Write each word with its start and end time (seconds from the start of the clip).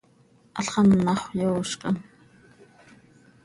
Halx 0.55 0.71
anàxö 0.81 1.31
yoozcam. 1.39 1.97